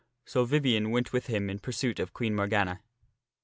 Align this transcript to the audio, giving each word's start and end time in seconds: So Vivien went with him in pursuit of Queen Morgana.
So 0.25 0.45
Vivien 0.45 0.89
went 0.89 1.13
with 1.13 1.27
him 1.27 1.47
in 1.47 1.59
pursuit 1.59 1.99
of 1.99 2.11
Queen 2.11 2.33
Morgana. 2.33 2.81